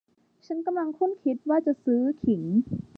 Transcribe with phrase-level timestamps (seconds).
[0.45, 2.43] ฉันกำลังครุ่นคิดว่าจะซื้อขิง